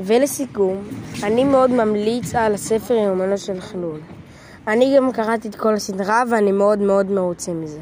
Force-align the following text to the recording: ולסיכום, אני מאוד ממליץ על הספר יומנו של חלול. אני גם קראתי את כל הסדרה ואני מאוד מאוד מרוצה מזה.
ולסיכום, 0.00 0.76
אני 1.22 1.44
מאוד 1.44 1.70
ממליץ 1.70 2.34
על 2.34 2.54
הספר 2.54 2.94
יומנו 2.94 3.38
של 3.38 3.60
חלול. 3.60 4.00
אני 4.68 4.96
גם 4.96 5.12
קראתי 5.12 5.48
את 5.48 5.54
כל 5.54 5.74
הסדרה 5.74 6.22
ואני 6.30 6.52
מאוד 6.52 6.78
מאוד 6.78 7.10
מרוצה 7.10 7.52
מזה. 7.52 7.80